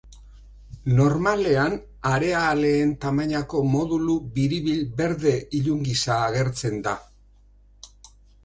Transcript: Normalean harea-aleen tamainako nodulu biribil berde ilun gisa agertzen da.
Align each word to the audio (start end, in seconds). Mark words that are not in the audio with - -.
Normalean 0.99 1.75
harea-aleen 2.11 2.95
tamainako 3.05 3.61
nodulu 3.75 4.15
biribil 4.39 4.81
berde 5.03 5.37
ilun 5.61 5.85
gisa 5.91 6.21
agertzen 6.31 6.83
da. 6.89 6.99